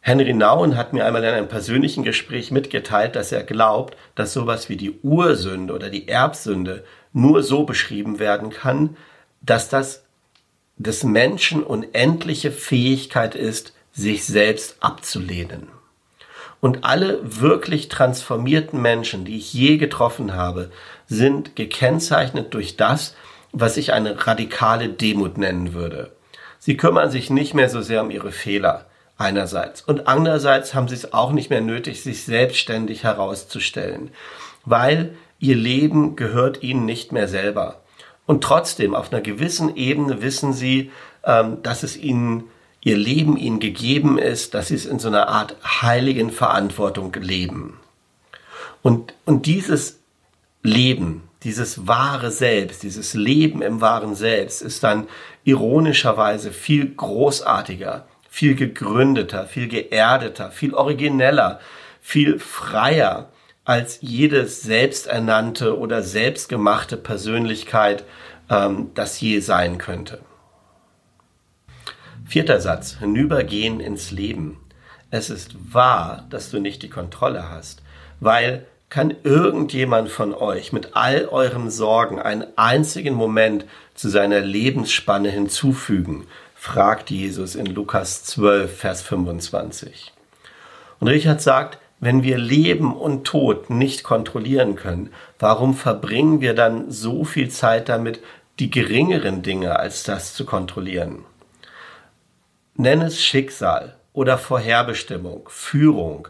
Henry 0.00 0.32
Nauen 0.32 0.76
hat 0.76 0.92
mir 0.92 1.04
einmal 1.04 1.22
in 1.24 1.34
einem 1.34 1.48
persönlichen 1.48 2.02
Gespräch 2.02 2.50
mitgeteilt, 2.50 3.14
dass 3.16 3.32
er 3.32 3.42
glaubt, 3.42 3.96
dass 4.14 4.32
sowas 4.32 4.68
wie 4.68 4.76
die 4.76 4.98
Ursünde 5.02 5.74
oder 5.74 5.90
die 5.90 6.08
Erbsünde 6.08 6.84
nur 7.12 7.42
so 7.42 7.64
beschrieben 7.64 8.18
werden 8.18 8.50
kann, 8.50 8.96
dass 9.42 9.68
das 9.68 10.04
des 10.76 11.02
Menschen 11.02 11.62
unendliche 11.62 12.52
Fähigkeit 12.52 13.34
ist, 13.34 13.74
sich 13.92 14.24
selbst 14.24 14.76
abzulehnen. 14.80 15.68
Und 16.60 16.84
alle 16.84 17.20
wirklich 17.22 17.88
transformierten 17.88 18.82
Menschen, 18.82 19.24
die 19.24 19.36
ich 19.36 19.52
je 19.54 19.76
getroffen 19.76 20.34
habe, 20.34 20.70
sind 21.06 21.54
gekennzeichnet 21.54 22.52
durch 22.52 22.76
das, 22.76 23.14
was 23.52 23.76
ich 23.76 23.92
eine 23.92 24.26
radikale 24.26 24.88
Demut 24.88 25.38
nennen 25.38 25.72
würde. 25.72 26.12
Sie 26.58 26.76
kümmern 26.76 27.10
sich 27.10 27.30
nicht 27.30 27.54
mehr 27.54 27.68
so 27.68 27.80
sehr 27.80 28.02
um 28.02 28.10
ihre 28.10 28.32
Fehler 28.32 28.86
einerseits 29.16 29.82
und 29.82 30.06
andererseits 30.06 30.74
haben 30.74 30.88
sie 30.88 30.94
es 30.94 31.12
auch 31.12 31.32
nicht 31.32 31.50
mehr 31.50 31.60
nötig, 31.60 32.02
sich 32.02 32.24
selbstständig 32.24 33.04
herauszustellen, 33.04 34.10
weil 34.64 35.14
ihr 35.38 35.56
Leben 35.56 36.16
gehört 36.16 36.62
ihnen 36.62 36.84
nicht 36.84 37.12
mehr 37.12 37.28
selber. 37.28 37.82
Und 38.26 38.44
trotzdem, 38.44 38.94
auf 38.94 39.12
einer 39.12 39.22
gewissen 39.22 39.76
Ebene 39.76 40.20
wissen 40.20 40.52
sie, 40.52 40.90
ähm, 41.24 41.62
dass 41.62 41.82
es 41.82 41.96
ihnen 41.96 42.44
ihr 42.88 42.96
Leben 42.96 43.36
ihnen 43.36 43.60
gegeben 43.60 44.18
ist, 44.18 44.54
dass 44.54 44.68
sie 44.68 44.74
es 44.74 44.86
in 44.86 44.98
so 44.98 45.08
einer 45.08 45.28
Art 45.28 45.56
heiligen 45.62 46.30
Verantwortung 46.30 47.12
leben. 47.12 47.78
Und, 48.80 49.12
und 49.26 49.44
dieses 49.44 49.98
Leben, 50.62 51.28
dieses 51.42 51.86
wahre 51.86 52.30
Selbst, 52.30 52.82
dieses 52.82 53.12
Leben 53.12 53.60
im 53.60 53.82
wahren 53.82 54.14
Selbst 54.14 54.62
ist 54.62 54.82
dann 54.84 55.06
ironischerweise 55.44 56.50
viel 56.50 56.94
großartiger, 56.94 58.06
viel 58.30 58.54
gegründeter, 58.54 59.44
viel 59.44 59.68
geerdeter, 59.68 60.50
viel 60.50 60.72
origineller, 60.72 61.60
viel 62.00 62.38
freier 62.38 63.28
als 63.66 63.98
jede 64.00 64.46
selbsternannte 64.46 65.78
oder 65.78 66.02
selbstgemachte 66.02 66.96
Persönlichkeit 66.96 68.04
ähm, 68.48 68.92
das 68.94 69.20
je 69.20 69.40
sein 69.40 69.76
könnte. 69.76 70.20
Vierter 72.28 72.60
Satz, 72.60 72.98
hinübergehen 72.98 73.80
ins 73.80 74.10
Leben. 74.10 74.58
Es 75.10 75.30
ist 75.30 75.56
wahr, 75.72 76.26
dass 76.28 76.50
du 76.50 76.60
nicht 76.60 76.82
die 76.82 76.90
Kontrolle 76.90 77.48
hast, 77.48 77.80
weil 78.20 78.66
kann 78.90 79.14
irgendjemand 79.24 80.10
von 80.10 80.34
euch 80.34 80.70
mit 80.70 80.94
all 80.94 81.24
euren 81.24 81.70
Sorgen 81.70 82.20
einen 82.20 82.44
einzigen 82.56 83.14
Moment 83.14 83.64
zu 83.94 84.10
seiner 84.10 84.40
Lebensspanne 84.40 85.30
hinzufügen? 85.30 86.26
fragt 86.54 87.08
Jesus 87.08 87.54
in 87.54 87.64
Lukas 87.64 88.24
12, 88.24 88.76
Vers 88.76 89.00
25. 89.00 90.12
Und 91.00 91.08
Richard 91.08 91.40
sagt, 91.40 91.78
wenn 91.98 92.22
wir 92.22 92.36
Leben 92.36 92.94
und 92.94 93.24
Tod 93.24 93.70
nicht 93.70 94.04
kontrollieren 94.04 94.76
können, 94.76 95.14
warum 95.38 95.72
verbringen 95.74 96.42
wir 96.42 96.52
dann 96.52 96.90
so 96.90 97.24
viel 97.24 97.48
Zeit 97.48 97.88
damit, 97.88 98.20
die 98.58 98.70
geringeren 98.70 99.40
Dinge 99.40 99.78
als 99.78 100.02
das 100.02 100.34
zu 100.34 100.44
kontrollieren? 100.44 101.24
Nenn 102.80 103.02
es 103.02 103.20
Schicksal 103.20 103.96
oder 104.12 104.38
Vorherbestimmung, 104.38 105.48
Führung, 105.48 106.28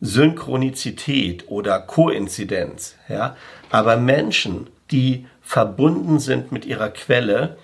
Synchronizität 0.00 1.44
oder 1.46 1.78
Koinzidenz, 1.78 2.96
ja. 3.08 3.36
Aber 3.70 3.96
Menschen, 3.96 4.66
die 4.90 5.28
verbunden 5.40 6.18
sind 6.18 6.50
mit 6.50 6.64
ihrer 6.64 6.88
Quelle, 6.88 7.58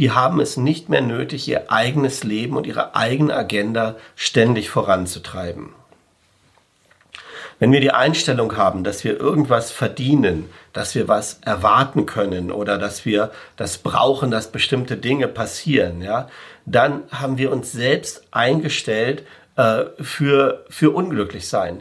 die 0.00 0.10
haben 0.10 0.40
es 0.40 0.56
nicht 0.56 0.88
mehr 0.88 1.00
nötig, 1.00 1.46
ihr 1.46 1.70
eigenes 1.70 2.24
Leben 2.24 2.56
und 2.56 2.66
ihre 2.66 2.96
eigene 2.96 3.36
Agenda 3.36 3.94
ständig 4.16 4.68
voranzutreiben. 4.68 5.68
Wenn 7.60 7.70
wir 7.70 7.80
die 7.80 7.92
Einstellung 7.92 8.56
haben, 8.56 8.82
dass 8.82 9.04
wir 9.04 9.18
irgendwas 9.18 9.70
verdienen, 9.70 10.50
dass 10.72 10.96
wir 10.96 11.06
was 11.06 11.38
erwarten 11.42 12.04
können 12.04 12.50
oder 12.50 12.78
dass 12.78 13.06
wir 13.06 13.30
das 13.56 13.78
brauchen, 13.78 14.32
dass 14.32 14.50
bestimmte 14.50 14.96
Dinge 14.96 15.28
passieren, 15.28 16.02
ja, 16.02 16.28
dann 16.66 17.04
haben 17.10 17.38
wir 17.38 17.52
uns 17.52 17.72
selbst 17.72 18.26
eingestellt 18.32 19.24
äh, 19.56 19.84
für, 20.00 20.64
für 20.68 20.90
unglücklich 20.90 21.48
sein. 21.48 21.80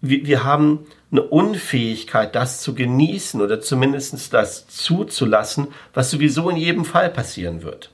Wir, 0.00 0.26
wir 0.26 0.44
haben 0.44 0.86
eine 1.10 1.22
Unfähigkeit, 1.22 2.34
das 2.34 2.60
zu 2.60 2.74
genießen 2.74 3.40
oder 3.40 3.60
zumindest 3.60 4.34
das 4.34 4.66
zuzulassen, 4.66 5.68
was 5.94 6.10
sowieso 6.10 6.50
in 6.50 6.56
jedem 6.56 6.84
Fall 6.84 7.08
passieren 7.08 7.62
wird. 7.62 7.90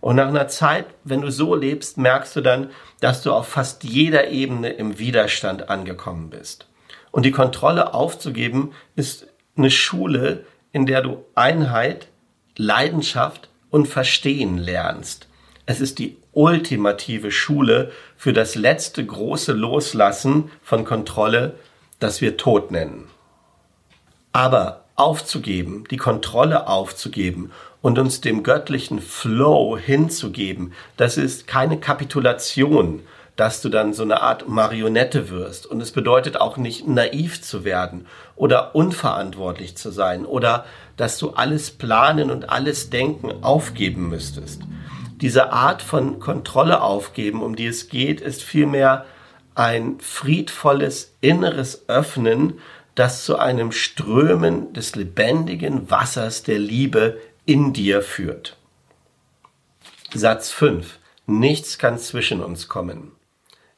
Und 0.00 0.16
nach 0.16 0.28
einer 0.28 0.46
Zeit, 0.46 0.86
wenn 1.02 1.22
du 1.22 1.32
so 1.32 1.56
lebst, 1.56 1.98
merkst 1.98 2.36
du 2.36 2.40
dann, 2.40 2.70
dass 3.00 3.22
du 3.22 3.32
auf 3.32 3.48
fast 3.48 3.82
jeder 3.82 4.28
Ebene 4.28 4.70
im 4.70 5.00
Widerstand 5.00 5.68
angekommen 5.68 6.30
bist. 6.30 6.68
Und 7.10 7.24
die 7.24 7.32
Kontrolle 7.32 7.92
aufzugeben 7.94 8.72
ist 8.94 9.26
eine 9.56 9.70
Schule, 9.70 10.44
in 10.70 10.86
der 10.86 11.02
du 11.02 11.24
Einheit, 11.34 12.08
Leidenschaft 12.56 13.48
und 13.70 13.88
Verstehen 13.88 14.58
lernst. 14.58 15.25
Es 15.66 15.80
ist 15.80 15.98
die 15.98 16.16
ultimative 16.32 17.32
Schule 17.32 17.90
für 18.16 18.32
das 18.32 18.54
letzte 18.54 19.04
große 19.04 19.52
Loslassen 19.52 20.50
von 20.62 20.84
Kontrolle, 20.84 21.56
das 21.98 22.20
wir 22.20 22.36
Tod 22.36 22.70
nennen. 22.70 23.08
Aber 24.32 24.84
aufzugeben, 24.94 25.84
die 25.90 25.96
Kontrolle 25.96 26.68
aufzugeben 26.68 27.50
und 27.82 27.98
uns 27.98 28.20
dem 28.20 28.44
göttlichen 28.44 29.00
Flow 29.00 29.76
hinzugeben, 29.76 30.72
das 30.96 31.16
ist 31.18 31.48
keine 31.48 31.80
Kapitulation, 31.80 33.02
dass 33.34 33.60
du 33.60 33.68
dann 33.68 33.92
so 33.92 34.02
eine 34.02 34.22
Art 34.22 34.48
Marionette 34.48 35.30
wirst. 35.30 35.66
Und 35.66 35.80
es 35.80 35.90
bedeutet 35.90 36.40
auch 36.40 36.56
nicht 36.56 36.86
naiv 36.86 37.42
zu 37.42 37.64
werden 37.64 38.06
oder 38.34 38.74
unverantwortlich 38.74 39.76
zu 39.76 39.90
sein 39.90 40.24
oder 40.24 40.64
dass 40.96 41.18
du 41.18 41.30
alles 41.30 41.70
planen 41.70 42.30
und 42.30 42.50
alles 42.50 42.88
denken 42.88 43.42
aufgeben 43.42 44.08
müsstest. 44.08 44.62
Diese 45.20 45.50
Art 45.50 45.80
von 45.80 46.20
Kontrolle 46.20 46.82
aufgeben, 46.82 47.42
um 47.42 47.56
die 47.56 47.66
es 47.66 47.88
geht, 47.88 48.20
ist 48.20 48.42
vielmehr 48.42 49.06
ein 49.54 49.98
friedvolles 49.98 51.14
inneres 51.22 51.88
Öffnen, 51.88 52.60
das 52.94 53.24
zu 53.24 53.38
einem 53.38 53.72
Strömen 53.72 54.74
des 54.74 54.94
lebendigen 54.94 55.90
Wassers 55.90 56.42
der 56.42 56.58
Liebe 56.58 57.18
in 57.46 57.72
dir 57.72 58.02
führt. 58.02 58.58
Satz 60.12 60.50
5. 60.50 60.98
Nichts 61.26 61.78
kann 61.78 61.98
zwischen 61.98 62.42
uns 62.42 62.68
kommen. 62.68 63.12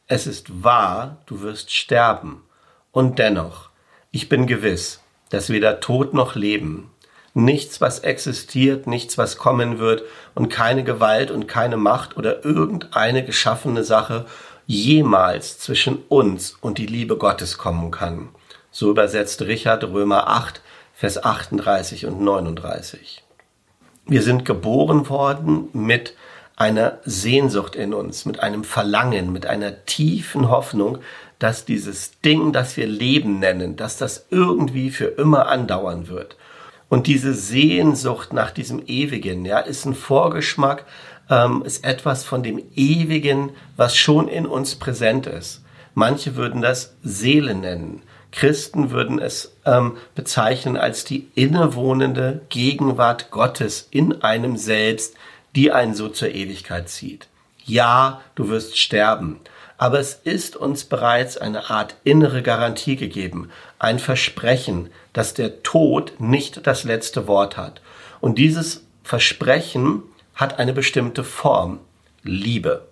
Es 0.08 0.26
ist 0.26 0.64
wahr, 0.64 1.22
du 1.26 1.40
wirst 1.42 1.72
sterben. 1.72 2.42
Und 2.90 3.20
dennoch, 3.20 3.70
ich 4.10 4.28
bin 4.28 4.48
gewiss, 4.48 5.02
dass 5.30 5.50
weder 5.50 5.78
Tod 5.78 6.14
noch 6.14 6.34
Leben, 6.34 6.90
nichts, 7.38 7.80
was 7.80 8.00
existiert, 8.00 8.86
nichts, 8.86 9.16
was 9.16 9.38
kommen 9.38 9.78
wird 9.78 10.02
und 10.34 10.48
keine 10.48 10.84
Gewalt 10.84 11.30
und 11.30 11.48
keine 11.48 11.76
Macht 11.76 12.16
oder 12.16 12.44
irgendeine 12.44 13.24
geschaffene 13.24 13.84
Sache 13.84 14.26
jemals 14.66 15.58
zwischen 15.58 16.02
uns 16.08 16.56
und 16.60 16.78
die 16.78 16.86
Liebe 16.86 17.16
Gottes 17.16 17.56
kommen 17.56 17.90
kann. 17.90 18.28
So 18.70 18.90
übersetzt 18.90 19.40
Richard 19.42 19.84
Römer 19.84 20.28
8, 20.28 20.60
Vers 20.92 21.24
38 21.24 22.06
und 22.06 22.20
39. 22.20 23.24
Wir 24.06 24.22
sind 24.22 24.44
geboren 24.44 25.08
worden 25.08 25.68
mit 25.72 26.14
einer 26.56 26.98
Sehnsucht 27.04 27.76
in 27.76 27.94
uns, 27.94 28.24
mit 28.24 28.40
einem 28.40 28.64
Verlangen, 28.64 29.32
mit 29.32 29.46
einer 29.46 29.84
tiefen 29.86 30.48
Hoffnung, 30.50 30.98
dass 31.38 31.64
dieses 31.64 32.20
Ding, 32.20 32.52
das 32.52 32.76
wir 32.76 32.86
Leben 32.86 33.38
nennen, 33.38 33.76
dass 33.76 33.96
das 33.96 34.26
irgendwie 34.30 34.90
für 34.90 35.04
immer 35.06 35.48
andauern 35.48 36.08
wird. 36.08 36.36
Und 36.88 37.06
diese 37.06 37.34
Sehnsucht 37.34 38.32
nach 38.32 38.50
diesem 38.50 38.82
Ewigen, 38.86 39.44
ja, 39.44 39.58
ist 39.58 39.84
ein 39.84 39.94
Vorgeschmack, 39.94 40.86
ähm, 41.30 41.62
ist 41.64 41.84
etwas 41.84 42.24
von 42.24 42.42
dem 42.42 42.62
Ewigen, 42.74 43.50
was 43.76 43.96
schon 43.96 44.28
in 44.28 44.46
uns 44.46 44.74
präsent 44.76 45.26
ist. 45.26 45.62
Manche 45.94 46.36
würden 46.36 46.62
das 46.62 46.94
Seele 47.02 47.54
nennen. 47.54 48.02
Christen 48.30 48.90
würden 48.90 49.18
es 49.18 49.56
ähm, 49.64 49.96
bezeichnen 50.14 50.76
als 50.76 51.04
die 51.04 51.28
innewohnende 51.34 52.42
Gegenwart 52.50 53.30
Gottes 53.30 53.88
in 53.90 54.22
einem 54.22 54.56
selbst, 54.56 55.14
die 55.56 55.72
einen 55.72 55.94
so 55.94 56.08
zur 56.08 56.28
Ewigkeit 56.28 56.88
zieht. 56.88 57.28
Ja, 57.64 58.20
du 58.34 58.48
wirst 58.48 58.78
sterben, 58.78 59.40
aber 59.78 60.00
es 60.00 60.14
ist 60.24 60.56
uns 60.56 60.84
bereits 60.84 61.38
eine 61.38 61.70
Art 61.70 61.94
innere 62.02 62.42
Garantie 62.42 62.96
gegeben, 62.96 63.50
ein 63.78 64.00
Versprechen, 64.00 64.90
dass 65.12 65.34
der 65.34 65.62
Tod 65.62 66.14
nicht 66.18 66.66
das 66.66 66.82
letzte 66.82 67.28
Wort 67.28 67.56
hat. 67.56 67.80
Und 68.20 68.38
dieses 68.38 68.84
Versprechen 69.04 70.02
hat 70.34 70.58
eine 70.58 70.72
bestimmte 70.72 71.22
Form, 71.24 71.78
Liebe. 72.24 72.88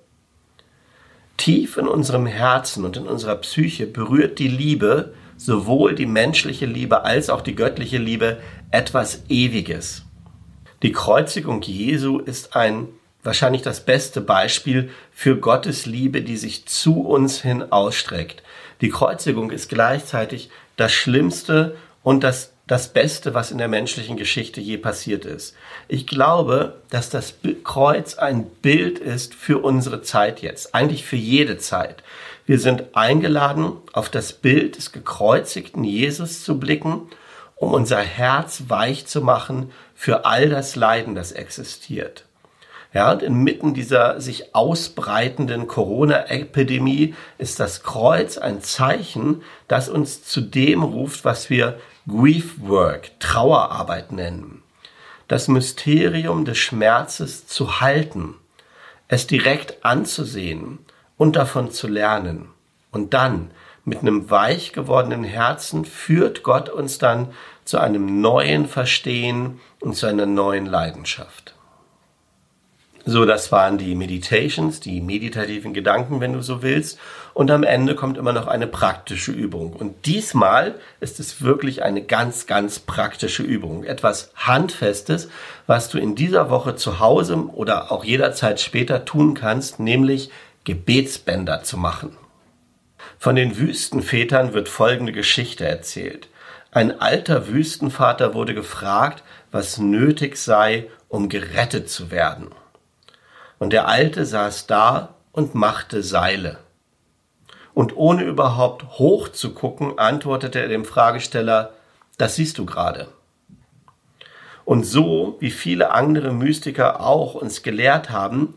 Tief 1.36 1.76
in 1.76 1.88
unserem 1.88 2.26
Herzen 2.26 2.84
und 2.84 2.96
in 2.96 3.06
unserer 3.06 3.36
Psyche 3.36 3.86
berührt 3.86 4.38
die 4.38 4.48
Liebe, 4.48 5.12
sowohl 5.36 5.94
die 5.94 6.06
menschliche 6.06 6.66
Liebe 6.66 7.04
als 7.04 7.28
auch 7.28 7.42
die 7.42 7.56
göttliche 7.56 7.98
Liebe, 7.98 8.38
etwas 8.70 9.24
Ewiges. 9.28 10.04
Die 10.82 10.92
Kreuzigung 10.92 11.60
Jesu 11.62 12.18
ist 12.18 12.54
ein 12.54 12.88
wahrscheinlich 13.26 13.62
das 13.62 13.80
beste 13.80 14.20
Beispiel 14.20 14.90
für 15.12 15.36
Gottes 15.36 15.84
Liebe, 15.84 16.22
die 16.22 16.36
sich 16.36 16.66
zu 16.66 17.02
uns 17.02 17.42
hin 17.42 17.72
ausstreckt. 17.72 18.42
Die 18.80 18.90
Kreuzigung 18.90 19.50
ist 19.50 19.68
gleichzeitig 19.68 20.50
das 20.76 20.92
Schlimmste 20.92 21.76
und 22.02 22.22
das, 22.22 22.52
das 22.66 22.92
Beste, 22.92 23.34
was 23.34 23.50
in 23.50 23.58
der 23.58 23.68
menschlichen 23.68 24.16
Geschichte 24.16 24.60
je 24.60 24.76
passiert 24.76 25.24
ist. 25.24 25.56
Ich 25.88 26.06
glaube, 26.06 26.80
dass 26.90 27.10
das 27.10 27.34
Kreuz 27.64 28.14
ein 28.16 28.44
Bild 28.44 28.98
ist 28.98 29.34
für 29.34 29.58
unsere 29.58 30.02
Zeit 30.02 30.40
jetzt, 30.40 30.74
eigentlich 30.74 31.04
für 31.04 31.16
jede 31.16 31.58
Zeit. 31.58 32.02
Wir 32.44 32.60
sind 32.60 32.94
eingeladen, 32.94 33.72
auf 33.92 34.08
das 34.08 34.32
Bild 34.32 34.76
des 34.76 34.92
gekreuzigten 34.92 35.82
Jesus 35.82 36.44
zu 36.44 36.60
blicken, 36.60 37.08
um 37.56 37.72
unser 37.72 38.00
Herz 38.00 38.64
weich 38.68 39.06
zu 39.06 39.22
machen 39.22 39.72
für 39.94 40.26
all 40.26 40.50
das 40.50 40.76
Leiden, 40.76 41.14
das 41.14 41.32
existiert. 41.32 42.25
Ja, 42.96 43.12
und 43.12 43.22
inmitten 43.22 43.74
dieser 43.74 44.22
sich 44.22 44.54
ausbreitenden 44.54 45.66
Corona-Epidemie 45.66 47.14
ist 47.36 47.60
das 47.60 47.82
Kreuz 47.82 48.38
ein 48.38 48.62
Zeichen, 48.62 49.42
das 49.68 49.90
uns 49.90 50.24
zu 50.24 50.40
dem 50.40 50.82
ruft, 50.82 51.26
was 51.26 51.50
wir 51.50 51.78
Grief 52.08 52.54
Work, 52.58 53.10
Trauerarbeit 53.20 54.12
nennen. 54.12 54.62
Das 55.28 55.46
Mysterium 55.46 56.46
des 56.46 56.56
Schmerzes 56.56 57.46
zu 57.46 57.82
halten, 57.82 58.36
es 59.08 59.26
direkt 59.26 59.84
anzusehen 59.84 60.78
und 61.18 61.36
davon 61.36 61.72
zu 61.72 61.88
lernen. 61.88 62.48
Und 62.92 63.12
dann 63.12 63.50
mit 63.84 64.00
einem 64.00 64.30
weich 64.30 64.72
gewordenen 64.72 65.22
Herzen 65.22 65.84
führt 65.84 66.42
Gott 66.42 66.70
uns 66.70 66.96
dann 66.96 67.34
zu 67.66 67.76
einem 67.76 68.22
neuen 68.22 68.66
Verstehen 68.66 69.60
und 69.80 69.96
zu 69.96 70.06
einer 70.06 70.24
neuen 70.24 70.64
Leidenschaft. 70.64 71.55
So, 73.08 73.24
das 73.24 73.52
waren 73.52 73.78
die 73.78 73.94
Meditations, 73.94 74.80
die 74.80 75.00
meditativen 75.00 75.72
Gedanken, 75.72 76.20
wenn 76.20 76.32
du 76.32 76.42
so 76.42 76.60
willst. 76.62 76.98
Und 77.34 77.52
am 77.52 77.62
Ende 77.62 77.94
kommt 77.94 78.18
immer 78.18 78.32
noch 78.32 78.48
eine 78.48 78.66
praktische 78.66 79.30
Übung. 79.30 79.74
Und 79.74 80.06
diesmal 80.06 80.74
ist 80.98 81.20
es 81.20 81.40
wirklich 81.40 81.84
eine 81.84 82.02
ganz, 82.02 82.48
ganz 82.48 82.80
praktische 82.80 83.44
Übung. 83.44 83.84
Etwas 83.84 84.32
Handfestes, 84.34 85.28
was 85.68 85.88
du 85.88 85.98
in 85.98 86.16
dieser 86.16 86.50
Woche 86.50 86.74
zu 86.74 86.98
Hause 86.98 87.36
oder 87.52 87.92
auch 87.92 88.02
jederzeit 88.02 88.60
später 88.60 89.04
tun 89.04 89.34
kannst, 89.34 89.78
nämlich 89.78 90.30
Gebetsbänder 90.64 91.62
zu 91.62 91.76
machen. 91.76 92.16
Von 93.20 93.36
den 93.36 93.56
Wüstenvätern 93.56 94.52
wird 94.52 94.68
folgende 94.68 95.12
Geschichte 95.12 95.64
erzählt. 95.64 96.26
Ein 96.72 97.00
alter 97.00 97.46
Wüstenvater 97.46 98.34
wurde 98.34 98.52
gefragt, 98.52 99.22
was 99.52 99.78
nötig 99.78 100.36
sei, 100.36 100.88
um 101.08 101.28
gerettet 101.28 101.88
zu 101.88 102.10
werden. 102.10 102.48
Und 103.58 103.72
der 103.72 103.88
Alte 103.88 104.26
saß 104.26 104.66
da 104.66 105.14
und 105.32 105.54
machte 105.54 106.02
Seile. 106.02 106.58
Und 107.74 107.96
ohne 107.96 108.24
überhaupt 108.24 108.98
hoch 108.98 109.28
zu 109.28 109.52
gucken, 109.52 109.98
antwortete 109.98 110.60
er 110.60 110.68
dem 110.68 110.84
Fragesteller, 110.84 111.72
das 112.18 112.36
siehst 112.36 112.58
du 112.58 112.64
gerade. 112.64 113.08
Und 114.64 114.84
so, 114.84 115.36
wie 115.40 115.50
viele 115.50 115.92
andere 115.92 116.32
Mystiker 116.32 117.00
auch 117.00 117.34
uns 117.34 117.62
gelehrt 117.62 118.10
haben, 118.10 118.54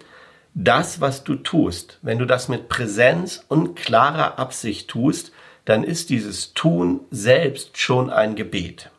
das, 0.53 1.01
was 1.01 1.23
du 1.23 1.35
tust, 1.35 1.99
wenn 2.01 2.17
du 2.17 2.25
das 2.25 2.47
mit 2.47 2.67
Präsenz 2.67 3.45
und 3.47 3.75
klarer 3.75 4.39
Absicht 4.39 4.89
tust, 4.89 5.31
dann 5.65 5.83
ist 5.83 6.09
dieses 6.09 6.53
Tun 6.53 7.01
selbst 7.11 7.77
schon 7.77 8.09
ein 8.09 8.35
Gebet. 8.35 8.89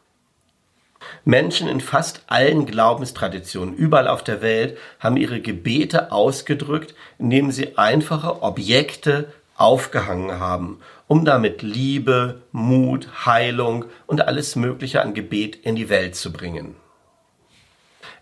Menschen 1.24 1.68
in 1.68 1.80
fast 1.80 2.22
allen 2.26 2.66
Glaubenstraditionen 2.66 3.74
überall 3.74 4.08
auf 4.08 4.24
der 4.24 4.42
Welt 4.42 4.78
haben 4.98 5.16
ihre 5.16 5.40
Gebete 5.40 6.12
ausgedrückt, 6.12 6.94
indem 7.18 7.50
sie 7.50 7.76
einfache 7.78 8.42
Objekte 8.42 9.32
aufgehangen 9.56 10.40
haben, 10.40 10.80
um 11.06 11.24
damit 11.24 11.62
Liebe, 11.62 12.42
Mut, 12.52 13.26
Heilung 13.26 13.84
und 14.06 14.26
alles 14.26 14.56
Mögliche 14.56 15.02
an 15.02 15.12
Gebet 15.12 15.56
in 15.56 15.76
die 15.76 15.88
Welt 15.88 16.16
zu 16.16 16.32
bringen. 16.32 16.76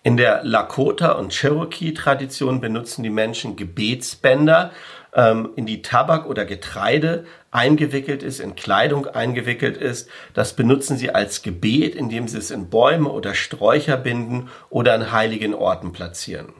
In 0.02 0.16
der 0.16 0.42
Lakota- 0.44 1.12
und 1.12 1.32
Cherokee-Tradition 1.32 2.60
benutzen 2.60 3.02
die 3.02 3.10
Menschen 3.10 3.56
Gebetsbänder, 3.56 4.70
ähm, 5.14 5.50
in 5.56 5.66
die 5.66 5.82
Tabak 5.82 6.26
oder 6.26 6.44
Getreide 6.44 7.24
eingewickelt 7.50 8.22
ist, 8.22 8.40
in 8.40 8.54
Kleidung 8.54 9.06
eingewickelt 9.06 9.76
ist. 9.76 10.08
Das 10.34 10.54
benutzen 10.54 10.96
sie 10.96 11.10
als 11.14 11.42
Gebet, 11.42 11.94
indem 11.94 12.28
sie 12.28 12.38
es 12.38 12.50
in 12.50 12.68
Bäume 12.70 13.10
oder 13.10 13.34
Sträucher 13.34 13.96
binden 13.96 14.48
oder 14.70 14.94
an 14.94 15.12
heiligen 15.12 15.54
Orten 15.54 15.92
platzieren. 15.92 16.52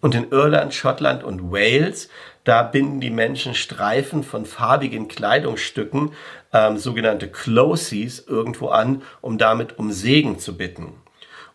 Und 0.00 0.14
in 0.14 0.30
Irland, 0.30 0.74
Schottland 0.74 1.24
und 1.24 1.50
Wales, 1.52 2.08
da 2.44 2.62
binden 2.62 3.00
die 3.00 3.10
Menschen 3.10 3.54
Streifen 3.54 4.22
von 4.22 4.46
farbigen 4.46 5.08
Kleidungsstücken, 5.08 6.12
ähm, 6.52 6.78
sogenannte 6.78 7.28
Closies, 7.28 8.24
irgendwo 8.26 8.68
an, 8.68 9.02
um 9.20 9.36
damit 9.36 9.78
um 9.78 9.90
Segen 9.90 10.38
zu 10.38 10.56
bitten. 10.56 10.92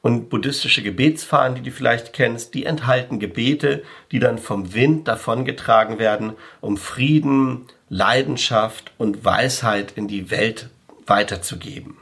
Und 0.02 0.30
buddhistische 0.30 0.82
Gebetsfahnen, 0.82 1.56
die 1.56 1.62
du 1.62 1.72
vielleicht 1.72 2.14
kennst, 2.14 2.56
die 2.56 2.66
enthalten 2.66 3.20
Gebete, 3.20 3.84
die 4.12 4.20
dann 4.20 4.40
vom 4.40 4.74
Wind 4.74 5.08
davongetragen 5.08 6.00
werden, 6.00 6.34
um 6.60 6.78
Frieden, 6.78 7.68
Leidenschaft 7.88 8.92
und 8.98 9.24
Weisheit 9.24 9.94
in 9.96 10.08
die 10.08 10.32
Welt 10.32 10.70
weiterzugeben. 11.06 11.98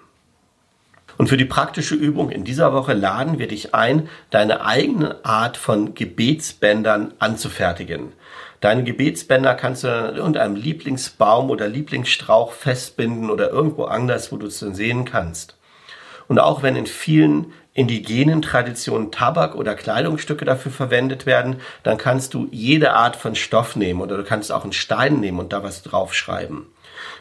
Und 1.17 1.27
für 1.27 1.35
die 1.35 1.43
praktische 1.43 1.95
Übung 1.95 2.29
in 2.29 2.45
dieser 2.45 2.71
Woche 2.71 2.93
laden 2.93 3.39
wir 3.39 3.49
dich 3.49 3.75
ein, 3.75 4.07
deine 4.29 4.63
eigene 4.65 5.25
Art 5.25 5.57
von 5.57 5.93
Gebetsbändern 5.93 7.13
anzufertigen. 7.19 8.13
Deine 8.62 8.85
Gebetsbänder 8.85 9.55
kannst 9.55 9.83
du 9.83 9.88
dann 9.88 10.05
an 10.05 10.15
irgendeinem 10.15 10.55
Lieblingsbaum 10.55 11.49
oder 11.49 11.67
Lieblingsstrauch 11.67 12.53
festbinden 12.53 13.29
oder 13.29 13.49
irgendwo 13.49 13.83
anders, 13.83 14.31
wo 14.31 14.38
du 14.38 14.47
es 14.47 14.59
dann 14.59 14.75
sehen 14.75 15.03
kannst. 15.03 15.57
Und 16.29 16.39
auch 16.39 16.63
wenn 16.63 16.77
in 16.77 16.85
vielen 16.85 17.51
indigenen 17.73 18.41
Traditionen 18.41 19.12
Tabak 19.12 19.55
oder 19.55 19.75
Kleidungsstücke 19.75 20.45
dafür 20.45 20.71
verwendet 20.71 21.25
werden, 21.25 21.58
dann 21.84 21.97
kannst 21.97 22.34
du 22.34 22.47
jede 22.51 22.93
Art 22.93 23.15
von 23.15 23.36
Stoff 23.36 23.75
nehmen 23.75 24.01
oder 24.01 24.17
du 24.17 24.23
kannst 24.23 24.51
auch 24.51 24.63
einen 24.63 24.73
Stein 24.73 25.19
nehmen 25.19 25.39
und 25.39 25.53
da 25.53 25.63
was 25.63 25.84
draufschreiben. 25.84 26.65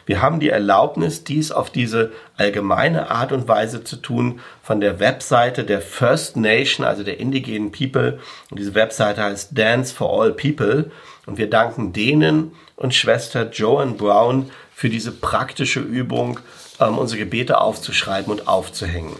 Wir 0.05 0.21
haben 0.21 0.39
die 0.39 0.49
Erlaubnis, 0.49 1.23
dies 1.23 1.51
auf 1.51 1.69
diese 1.69 2.11
allgemeine 2.35 3.11
Art 3.11 3.31
und 3.31 3.47
Weise 3.47 3.83
zu 3.83 3.95
tun 3.97 4.41
von 4.63 4.81
der 4.81 4.99
Webseite 4.99 5.63
der 5.63 5.81
First 5.81 6.35
Nation, 6.35 6.85
also 6.85 7.03
der 7.03 7.19
indigenen 7.19 7.71
People. 7.71 8.19
Und 8.49 8.59
diese 8.59 8.75
Webseite 8.75 9.23
heißt 9.23 9.57
Dance 9.57 9.93
for 9.93 10.11
All 10.11 10.33
People. 10.33 10.91
Und 11.25 11.37
wir 11.37 11.49
danken 11.49 11.93
denen 11.93 12.53
und 12.75 12.95
Schwester 12.95 13.49
Joan 13.51 13.97
Brown 13.97 14.49
für 14.73 14.89
diese 14.89 15.11
praktische 15.11 15.79
Übung, 15.79 16.39
ähm, 16.79 16.97
unsere 16.97 17.19
Gebete 17.19 17.61
aufzuschreiben 17.61 18.31
und 18.31 18.47
aufzuhängen. 18.47 19.15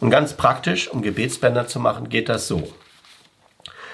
Und 0.00 0.10
ganz 0.10 0.34
praktisch, 0.34 0.88
um 0.88 1.02
Gebetsbänder 1.02 1.66
zu 1.66 1.80
machen, 1.80 2.08
geht 2.08 2.28
das 2.28 2.46
so. 2.48 2.72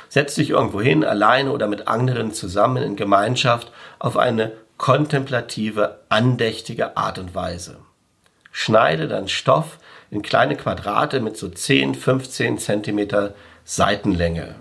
Setz 0.09 0.35
dich 0.35 0.51
irgendwo 0.51 0.81
hin, 0.81 1.05
alleine 1.05 1.51
oder 1.51 1.67
mit 1.67 1.89
anderen 1.89 2.33
zusammen 2.33 2.83
in 2.83 2.97
Gemeinschaft 2.97 3.73
auf 3.99 4.17
eine 4.17 4.53
kontemplative, 4.77 6.01
andächtige 6.09 6.97
Art 6.97 7.19
und 7.19 7.35
Weise. 7.35 7.79
Schneide 8.53 9.09
dann 9.09 9.29
Stoff 9.29 9.79
in 10.11 10.23
kleine 10.23 10.57
Quadrate 10.57 11.21
mit 11.21 11.37
so 11.37 11.49
10, 11.49 11.95
15 11.95 12.59
Zentimeter 12.59 13.35
Seitenlänge. 13.65 14.57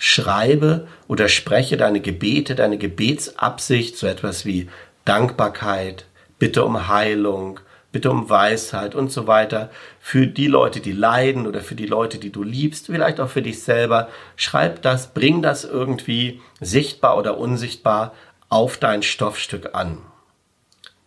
schreibe 0.00 0.86
oder 1.08 1.28
spreche 1.28 1.76
deine 1.76 2.00
Gebete, 2.00 2.54
deine 2.54 2.78
Gebetsabsicht, 2.78 3.98
so 3.98 4.06
etwas 4.06 4.44
wie 4.44 4.70
Dankbarkeit, 5.04 6.04
Bitte 6.38 6.64
um 6.64 6.86
Heilung, 6.86 7.58
Bitte 7.90 8.10
um 8.10 8.28
Weisheit 8.28 8.94
und 8.94 9.10
so 9.10 9.26
weiter, 9.26 9.70
für 9.98 10.26
die 10.26 10.46
Leute, 10.46 10.80
die 10.80 10.92
leiden 10.92 11.46
oder 11.46 11.60
für 11.60 11.74
die 11.74 11.86
Leute, 11.86 12.18
die 12.18 12.30
du 12.30 12.42
liebst, 12.42 12.86
vielleicht 12.86 13.18
auch 13.18 13.30
für 13.30 13.42
dich 13.42 13.62
selber. 13.62 14.08
Schreib 14.36 14.82
das, 14.82 15.14
bring 15.14 15.40
das 15.40 15.64
irgendwie 15.64 16.42
sichtbar 16.60 17.16
oder 17.16 17.38
unsichtbar 17.38 18.12
auf 18.50 18.76
dein 18.76 19.02
Stoffstück 19.02 19.74
an. 19.74 19.98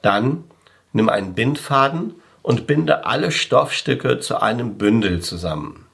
Dann 0.01 0.45
nimm 0.93 1.09
einen 1.09 1.35
Bindfaden 1.35 2.15
und 2.41 2.65
binde 2.65 3.05
alle 3.05 3.31
Stoffstücke 3.31 4.19
zu 4.19 4.41
einem 4.41 4.77
Bündel 4.77 5.21
zusammen. 5.21 5.85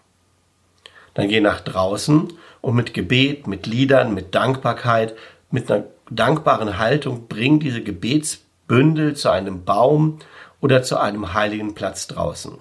Dann 1.13 1.27
geh 1.27 1.41
nach 1.41 1.61
draußen 1.61 2.31
und 2.61 2.75
mit 2.75 2.93
Gebet, 2.93 3.47
mit 3.47 3.67
Liedern, 3.67 4.13
mit 4.13 4.35
Dankbarkeit, 4.35 5.15
mit 5.51 5.71
einer 5.71 5.85
dankbaren 6.09 6.77
Haltung 6.77 7.27
bring 7.27 7.59
diese 7.59 7.81
Gebetsbündel 7.81 9.15
zu 9.15 9.29
einem 9.29 9.65
Baum 9.65 10.19
oder 10.61 10.83
zu 10.83 10.97
einem 10.97 11.33
heiligen 11.33 11.75
Platz 11.75 12.07
draußen. 12.07 12.57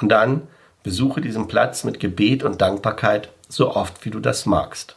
Und 0.00 0.08
dann 0.08 0.48
besuche 0.82 1.20
diesen 1.20 1.48
Platz 1.48 1.84
mit 1.84 2.00
Gebet 2.00 2.42
und 2.42 2.60
Dankbarkeit 2.60 3.30
so 3.48 3.74
oft, 3.74 4.04
wie 4.04 4.10
du 4.10 4.20
das 4.20 4.46
magst. 4.46 4.96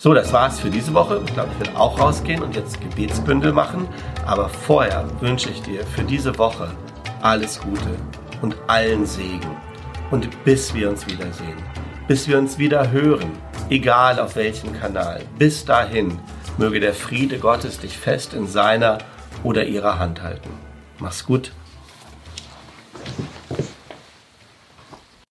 So, 0.00 0.14
das 0.14 0.32
war's 0.32 0.60
für 0.60 0.70
diese 0.70 0.94
Woche. 0.94 1.20
Ich 1.26 1.34
glaube, 1.34 1.50
ich 1.52 1.66
will 1.66 1.74
auch 1.76 1.98
rausgehen 1.98 2.42
und 2.42 2.54
jetzt 2.54 2.80
Gebetsbündel 2.80 3.52
machen. 3.52 3.88
Aber 4.26 4.48
vorher 4.48 5.04
wünsche 5.20 5.50
ich 5.50 5.62
dir 5.62 5.84
für 5.84 6.04
diese 6.04 6.38
Woche 6.38 6.70
alles 7.20 7.60
Gute 7.60 7.96
und 8.40 8.54
allen 8.68 9.06
Segen. 9.06 9.56
Und 10.10 10.44
bis 10.44 10.72
wir 10.72 10.88
uns 10.88 11.06
wiedersehen, 11.06 11.58
bis 12.06 12.28
wir 12.28 12.38
uns 12.38 12.58
wieder 12.58 12.92
hören, 12.92 13.32
egal 13.70 14.20
auf 14.20 14.36
welchem 14.36 14.72
Kanal, 14.72 15.22
bis 15.38 15.64
dahin 15.64 16.18
möge 16.56 16.80
der 16.80 16.94
Friede 16.94 17.38
Gottes 17.38 17.80
dich 17.80 17.98
fest 17.98 18.34
in 18.34 18.46
seiner 18.46 18.98
oder 19.42 19.64
ihrer 19.64 19.98
Hand 19.98 20.22
halten. 20.22 20.67
Mach's 21.00 21.24
gut. 21.24 21.52